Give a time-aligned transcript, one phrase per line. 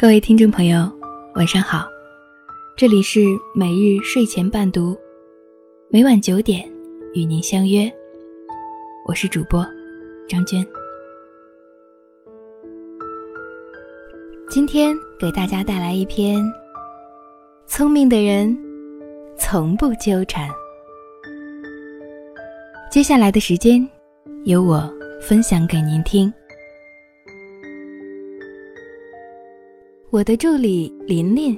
[0.00, 0.90] 各位听众朋友，
[1.34, 1.86] 晚上好，
[2.74, 3.20] 这里是
[3.54, 4.98] 每日睡前伴读，
[5.90, 6.66] 每晚九点
[7.12, 7.92] 与您相约，
[9.06, 9.62] 我是主播
[10.26, 10.66] 张娟。
[14.48, 16.42] 今天给大家带来一篇：
[17.66, 18.56] 聪明的人
[19.36, 20.48] 从不纠缠。
[22.90, 23.86] 接下来的时间，
[24.44, 24.90] 由我
[25.20, 26.32] 分享给您听。
[30.12, 31.56] 我的助理琳琳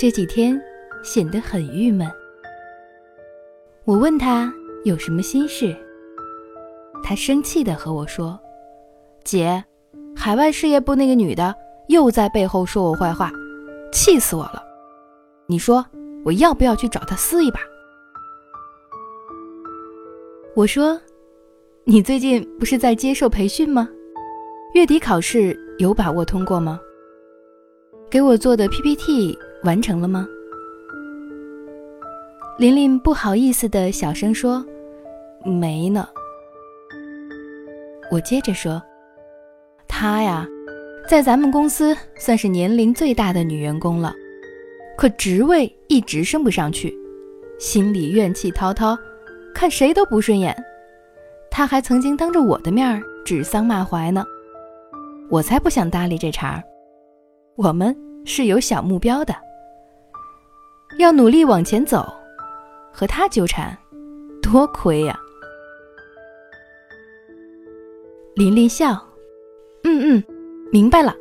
[0.00, 0.60] 这几天
[1.04, 2.10] 显得很郁闷。
[3.84, 4.52] 我问她
[4.84, 5.76] 有什么心事，
[7.04, 8.36] 她生气的和我说
[9.22, 9.64] ：“姐，
[10.16, 11.54] 海外事业部那个女的
[11.86, 13.30] 又在背后说我坏话，
[13.92, 14.60] 气死我了！
[15.46, 15.86] 你说
[16.24, 17.60] 我要不要去找她撕一把？”
[20.56, 21.00] 我说
[21.86, 23.88] ：“你最近不是在接受培训吗？
[24.74, 26.80] 月底考试有把握通过吗？”
[28.10, 30.26] 给我做的 PPT 完成了吗？
[32.58, 34.64] 琳琳不好意思的小声说
[35.44, 36.08] ：“没呢。”
[38.10, 38.82] 我接着说
[39.86, 40.46] ：“她呀，
[41.06, 44.14] 在咱们公司算是年龄最大的女员工了，
[44.96, 46.96] 可职位一直升不上去，
[47.58, 48.96] 心里怨气滔滔，
[49.54, 50.56] 看谁都不顺眼。
[51.50, 54.24] 她还曾经当着我的面指桑骂槐呢，
[55.28, 56.62] 我才不想搭理这茬儿。”
[57.58, 57.92] 我们
[58.24, 59.34] 是有小目标的，
[61.00, 62.06] 要努力往前走，
[62.92, 63.76] 和他纠缠，
[64.40, 65.18] 多亏呀！
[68.36, 68.92] 琳琳笑，
[69.82, 70.24] 嗯嗯，
[70.70, 71.12] 明白了，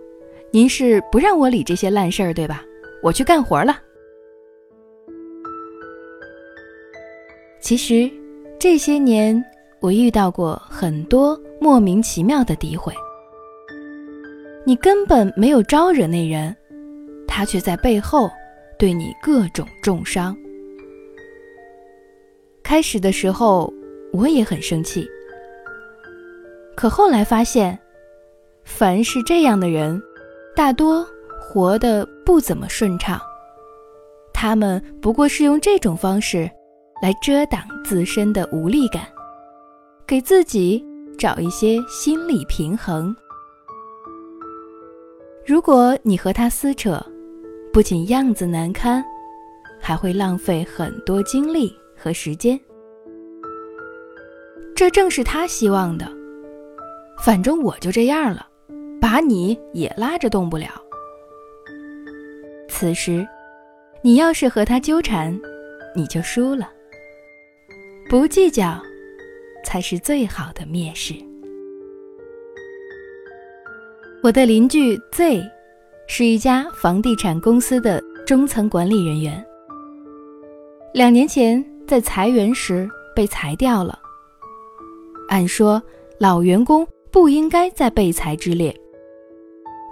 [0.51, 2.63] 您是不让我理这些烂事儿对吧？
[3.01, 3.75] 我去干活了。
[7.59, 8.07] 其实
[8.59, 9.43] 这些年，
[9.79, 12.93] 我遇到过很多莫名其妙的诋毁。
[14.67, 16.53] 你根本没有招惹那人，
[17.25, 18.29] 他却在背后
[18.77, 20.35] 对你各种重伤。
[22.63, 23.73] 开始的时候
[24.11, 25.07] 我也很生气，
[26.75, 27.79] 可后来发现，
[28.65, 30.01] 凡是这样的人，
[30.53, 31.07] 大多
[31.39, 33.21] 活得不怎么顺畅。
[34.33, 36.51] 他们不过是用这种方式
[37.01, 39.03] 来遮挡自身的无力感，
[40.05, 40.85] 给自己
[41.17, 43.15] 找一些心理平衡。
[45.47, 47.01] 如果你和他撕扯，
[47.71, 49.01] 不仅样子难堪，
[49.79, 52.59] 还会浪费很多精力和时间。
[54.75, 56.05] 这正是他希望的。
[57.23, 58.45] 反正我就这样了，
[58.99, 60.67] 把你也拉着动不了。
[62.67, 63.25] 此时，
[64.01, 65.39] 你要是和他纠缠，
[65.95, 66.69] 你就输了。
[68.09, 68.77] 不计较，
[69.63, 71.13] 才是最好的蔑视。
[74.23, 75.43] 我的邻居 Z，
[76.07, 79.45] 是一家房地产公司的中层管理人员。
[80.91, 83.97] 两年前在裁员时被裁掉了。
[85.29, 85.81] 按说
[86.19, 88.75] 老员工不应该在被裁之列，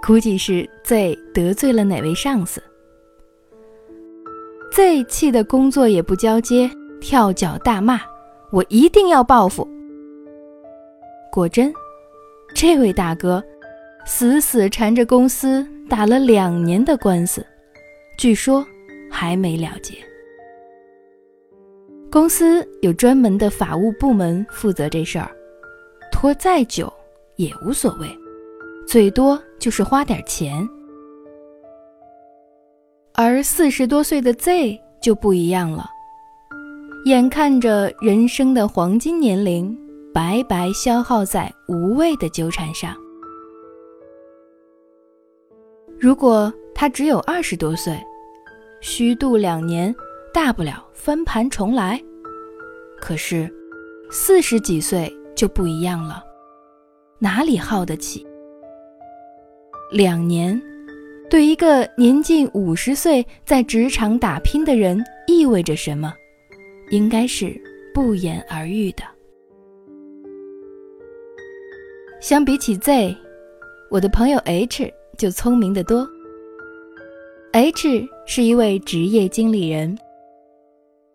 [0.04, 2.60] 估计是 Z 得罪了哪位上司。
[4.72, 6.68] Z 气得工作也不交接，
[7.00, 8.00] 跳脚大骂
[8.50, 9.66] ：“我一定要报复！”
[11.32, 11.72] 果真，
[12.54, 13.42] 这位大哥。
[14.08, 17.44] 死死缠着公司打了两年的官司，
[18.16, 18.64] 据说
[19.10, 19.94] 还没了结。
[22.10, 25.28] 公司有专门的法务部门负责这事儿，
[26.12, 26.90] 拖再久
[27.34, 28.08] 也无所谓，
[28.86, 30.66] 最多就是花点钱。
[33.12, 35.84] 而四十多岁的 Z 就不一样了，
[37.06, 39.76] 眼看着人生的黄金年龄
[40.14, 42.96] 白白消耗在无谓的纠缠上。
[45.98, 47.98] 如果他只有二十多岁，
[48.80, 49.94] 虚度两年，
[50.32, 51.98] 大不了翻盘重来。
[53.00, 53.50] 可是，
[54.10, 56.22] 四十几岁就不一样了，
[57.18, 58.26] 哪里耗得起？
[59.90, 60.60] 两年，
[61.30, 66.12] 对一个年近五十岁在职场打拼的人意味着什么？
[66.90, 67.58] 应该是
[67.94, 69.02] 不言而喻的。
[72.20, 73.16] 相比起 Z，
[73.90, 74.92] 我的朋友 H。
[75.16, 76.08] 就聪明得多。
[77.52, 79.96] H 是一位职业经理人，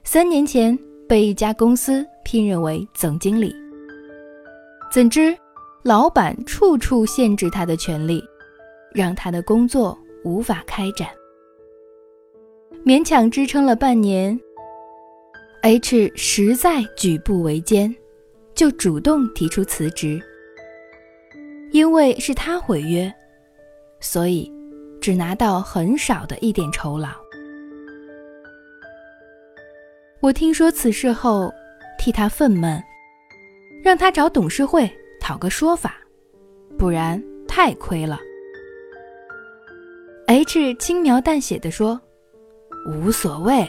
[0.03, 0.77] 三年前
[1.07, 3.55] 被一家公司聘任为总经理。
[4.91, 5.37] 怎知
[5.83, 8.23] 老板处处限制他的权利，
[8.93, 11.07] 让他的工作无法开展。
[12.83, 14.39] 勉强支撑了半年
[15.61, 17.95] ，H 实在举步维艰，
[18.55, 20.19] 就主动提出辞职。
[21.71, 23.13] 因为是他毁约。
[24.01, 24.51] 所以，
[24.99, 27.09] 只拿到很少的一点酬劳。
[30.19, 31.51] 我听说此事后，
[31.97, 32.81] 替他愤懑，
[33.83, 35.95] 让他找董事会讨个说法，
[36.77, 38.19] 不然太亏了。
[40.27, 41.99] H 轻描淡写的说
[42.87, 43.67] ：“无所谓，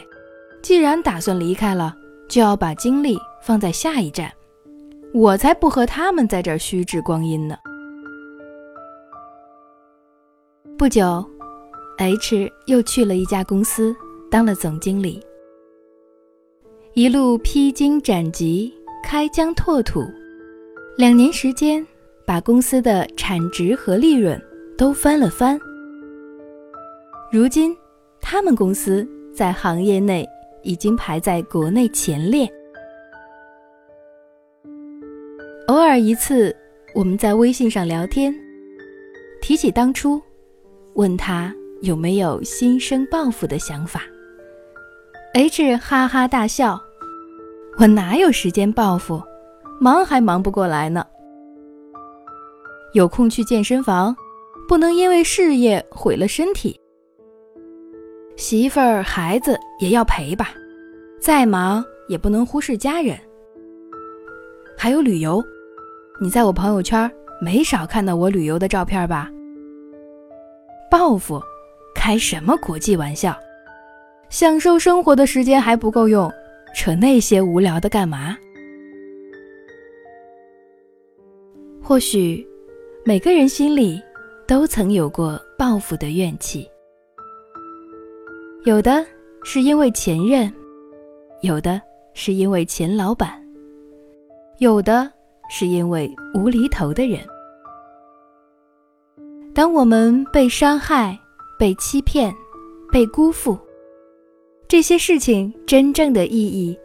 [0.61, 1.95] 既然打算离开了，
[2.29, 4.31] 就要把精力放在下一站。
[5.13, 7.57] 我才不和他们在这虚掷光阴呢。”
[10.75, 11.23] 不久
[11.99, 13.95] ，H 又去了一家公司，
[14.29, 15.23] 当了总经理。
[16.93, 18.73] 一路披荆斩棘、
[19.03, 20.03] 开疆拓土，
[20.97, 21.85] 两年时间
[22.25, 24.39] 把公司的产值和利润
[24.75, 25.59] 都翻了番。
[27.31, 27.75] 如今，
[28.19, 30.27] 他们公司在行业内
[30.63, 32.51] 已经排在国内前列。
[35.67, 36.53] 偶尔一次，
[36.95, 38.35] 我们在微信上聊天，
[39.39, 40.21] 提起当初，
[40.95, 44.01] 问他有没有心生报复的想法。
[45.33, 46.79] H 哈哈大笑
[47.79, 49.21] ：“我哪有时间报复？
[49.81, 51.05] 忙还忙不过来呢。
[52.93, 54.15] 有空去健身房，
[54.67, 56.79] 不能因为事业毁了身体。
[58.35, 60.51] 媳妇儿、孩子也要陪吧，
[61.19, 63.17] 再忙也不能忽视家人。
[64.77, 65.43] 还有旅游，
[66.21, 67.11] 你在我朋友圈
[67.41, 69.31] 没少看到我旅游的照片吧？
[70.93, 71.41] 报复？
[71.95, 73.35] 开什么国际玩笑？”
[74.29, 76.31] 享受生活的时间还不够用，
[76.75, 78.37] 扯那些无聊的干嘛？
[81.81, 82.47] 或许
[83.03, 83.99] 每个人心里
[84.47, 86.69] 都曾有过报复的怨气，
[88.63, 89.03] 有的
[89.43, 90.53] 是因为前任，
[91.41, 91.81] 有的
[92.13, 93.43] 是因为前老板，
[94.59, 95.11] 有的
[95.49, 97.19] 是因为无厘头的人。
[99.55, 101.15] 当我们被伤害、
[101.59, 102.33] 被欺骗、
[102.91, 103.55] 被辜负。
[104.67, 106.75] 这些事情真正的意义，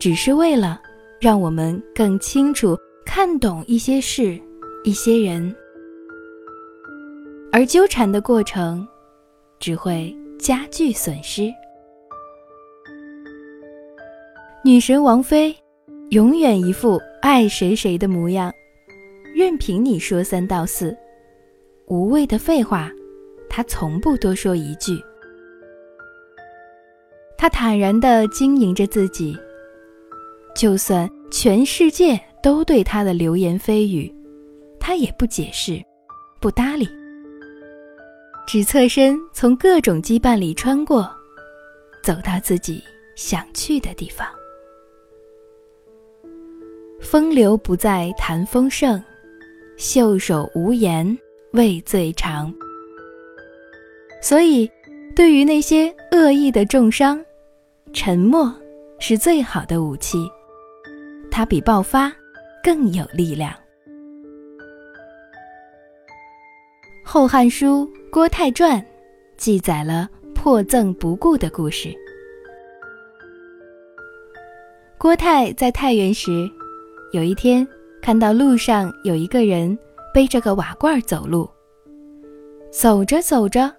[0.00, 0.80] 只是为了
[1.20, 4.40] 让我们更清楚看懂一些事、
[4.84, 5.54] 一些人，
[7.52, 8.86] 而纠缠的过程
[9.60, 11.52] 只会加剧损失。
[14.64, 15.54] 女神王菲
[16.08, 18.50] 永远一副爱谁谁的模样，
[19.36, 20.96] 任凭你说三道四，
[21.86, 22.90] 无谓的废话，
[23.48, 25.02] 他从不多说一句。
[27.36, 29.36] 他坦然地经营着自己，
[30.54, 34.12] 就算全世界都对他的流言蜚语，
[34.80, 35.82] 他也不解释，
[36.40, 36.88] 不搭理，
[38.46, 41.10] 只侧身从各种羁绊里穿过，
[42.02, 42.82] 走到自己
[43.14, 44.26] 想去的地方。
[47.00, 49.02] 风流不再谈风盛，
[49.76, 51.18] 袖手无言
[51.54, 52.52] 味最长。
[54.20, 54.68] 所以，
[55.14, 57.24] 对于那些恶意的重伤，
[57.92, 58.52] 沉默
[58.98, 60.28] 是最好的武器，
[61.30, 62.12] 它比爆发
[62.60, 63.52] 更有力量。
[67.04, 68.80] 《后汉书·郭泰传》
[69.36, 71.94] 记载了破赠不顾的故事。
[74.98, 76.50] 郭泰在太原时，
[77.12, 77.64] 有一天
[78.02, 79.78] 看到路上有一个人
[80.14, 81.50] 背着个瓦罐走路，
[82.70, 83.74] 走着走着，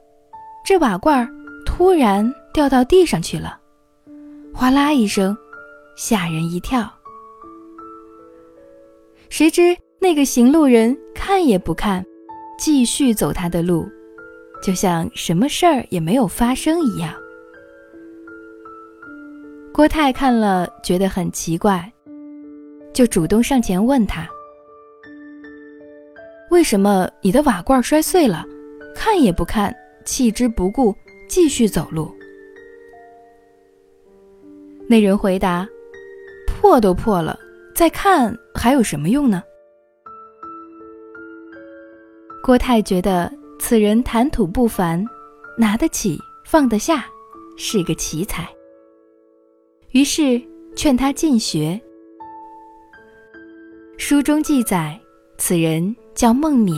[0.65, 1.25] 这瓦罐
[1.65, 3.57] 突然掉到地上去了。
[4.53, 5.35] 哗啦一声，
[5.95, 6.91] 吓人一跳。
[9.29, 12.05] 谁知那个行路人看也不看，
[12.57, 13.87] 继续走他的路，
[14.61, 17.13] 就像什么事儿也没有发生一样。
[19.73, 21.89] 郭泰看了觉得很奇怪，
[22.93, 24.27] 就主动上前问他
[26.55, 28.45] ：“为什么你的瓦罐摔碎了，
[28.95, 30.95] 看也不看，弃之不顾，
[31.27, 32.09] 继续走路？”
[34.87, 35.67] 那人回答
[36.47, 37.37] ：“破都破了，
[37.75, 39.43] 再看还有什么用呢？”
[42.41, 45.05] 郭泰觉得此人谈吐不凡，
[45.57, 47.05] 拿得起放得下，
[47.57, 48.47] 是个奇才。
[49.91, 50.41] 于是
[50.73, 51.77] 劝他进学。
[53.97, 54.97] 书中记载，
[55.37, 56.75] 此人叫孟敏，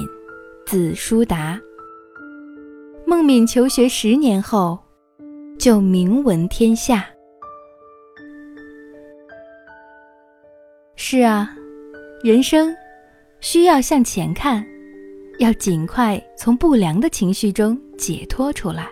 [0.65, 1.59] 字叔达。
[3.05, 4.77] 孟敏求学十年后，
[5.59, 7.05] 就名闻天下。
[10.95, 11.55] 是啊，
[12.23, 12.75] 人生
[13.39, 14.65] 需要向前看，
[15.37, 18.89] 要尽快从不良的情绪中解脱出来。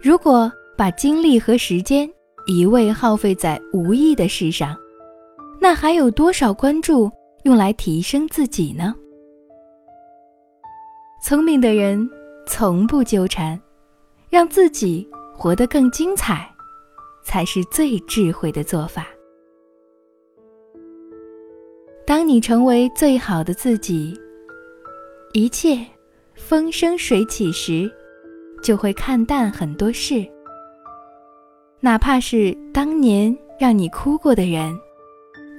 [0.00, 2.10] 如果把精力和时间
[2.46, 4.74] 一味耗费在无益的事上，
[5.60, 7.10] 那还有多少关注
[7.46, 8.92] 用来提升自己呢？
[11.22, 12.10] 聪明的人
[12.44, 13.56] 从不纠缠，
[14.28, 16.52] 让自己活得更精彩，
[17.22, 19.06] 才是最智慧的做法。
[22.04, 24.12] 当你成为最好的自己，
[25.32, 25.86] 一切
[26.34, 27.88] 风生水起时，
[28.60, 30.28] 就会看淡很多事。
[31.78, 34.76] 哪怕是当年让你哭过的人，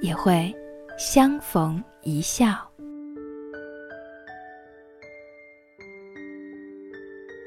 [0.02, 0.54] 也会
[0.98, 2.56] 相逢一笑。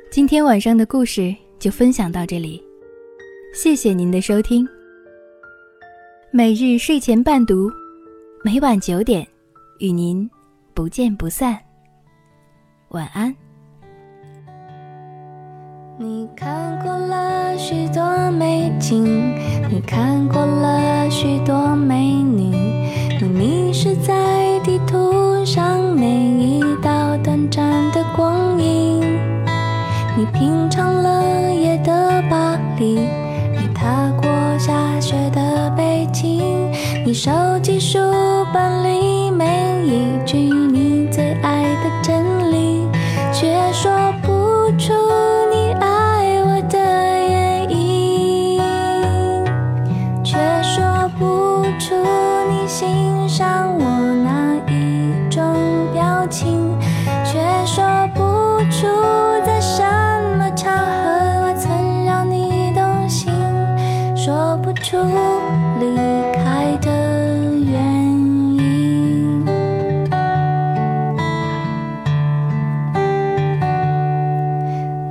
[0.10, 2.64] 今天晚上的故事就分享到这里，
[3.54, 4.66] 谢谢您的收听。
[6.32, 7.70] 每日睡前伴读。
[8.42, 9.28] 每晚九点，
[9.80, 10.28] 与您
[10.74, 11.60] 不见不散。
[12.92, 13.36] 晚安。
[16.00, 19.04] 你看过了许多美景，
[19.70, 22.21] 你看过了许多美，
[23.84, 29.02] 是在地图上每一道短暂的光影，
[30.16, 33.00] 你品尝了夜的巴黎，
[33.60, 36.72] 你踏过下雪的北京，
[37.04, 37.32] 你收
[37.64, 37.98] 集书。
[38.54, 39.48] 本里每
[39.84, 40.51] 一句
[64.84, 64.98] 出
[65.80, 65.96] 离
[66.34, 66.90] 开的
[67.54, 67.82] 原
[68.58, 69.46] 因。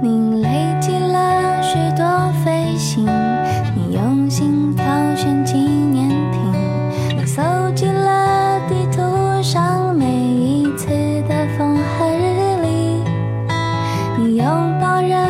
[0.03, 2.05] 你累积了许多
[2.45, 3.07] 飞行，
[3.77, 4.85] 你用心挑
[5.15, 6.41] 选纪念品，
[7.17, 7.41] 你搜
[7.75, 10.89] 集了地图上每一次
[11.29, 13.05] 的风和日丽，
[14.19, 14.45] 你拥
[14.81, 15.30] 抱人。